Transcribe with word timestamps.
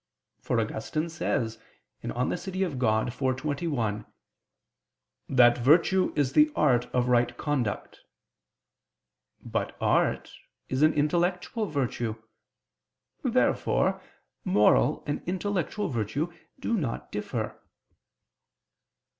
For 0.39 0.59
Augustine 0.59 1.09
says 1.09 1.59
(De 2.01 2.35
Civ. 2.37 2.53
Dei 2.79 3.01
iv, 3.05 3.37
21) 3.37 4.03
"that 5.29 5.59
virtue 5.59 6.11
is 6.15 6.33
the 6.33 6.51
art 6.55 6.85
of 6.87 7.07
right 7.07 7.37
conduct." 7.37 7.99
But 9.43 9.77
art 9.79 10.33
is 10.69 10.81
an 10.81 10.95
intellectual 10.95 11.67
virtue. 11.67 12.15
Therefore 13.23 14.01
moral 14.43 15.03
and 15.05 15.21
intellectual 15.27 15.87
virtue 15.87 16.33
do 16.59 16.73
not 16.73 17.11
differ. 17.11 17.61